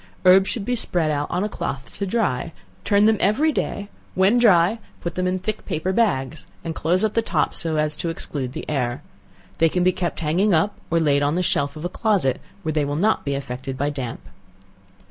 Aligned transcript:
Herbs 0.25 0.49
should 0.49 0.65
be 0.65 0.75
spread 0.75 1.11
out 1.11 1.29
on 1.29 1.43
a 1.43 1.47
cloth 1.47 1.93
to 1.99 2.07
dry; 2.07 2.53
turn 2.83 3.05
them 3.05 3.17
every 3.19 3.51
day; 3.51 3.87
when 4.15 4.39
dry, 4.39 4.79
put 4.99 5.13
them 5.13 5.27
in 5.27 5.37
thick 5.37 5.63
paper 5.67 5.93
bags, 5.93 6.47
and 6.63 6.73
close 6.73 7.03
up 7.03 7.13
the 7.13 7.21
top, 7.21 7.53
so 7.53 7.75
as 7.75 7.95
to 7.97 8.09
exclude 8.09 8.53
the 8.53 8.67
air. 8.67 9.03
They 9.59 9.69
can 9.69 9.83
be 9.83 9.91
kept 9.91 10.21
hanging 10.21 10.55
up, 10.55 10.75
or 10.89 10.99
laid 10.99 11.21
on 11.21 11.35
the 11.35 11.43
shelf 11.43 11.75
of 11.75 11.85
a 11.85 11.87
closet, 11.87 12.41
where 12.63 12.73
they 12.73 12.83
will 12.83 12.95
not 12.95 13.23
be 13.25 13.35
affected 13.35 13.77
by 13.77 13.91
damp. 13.91 14.21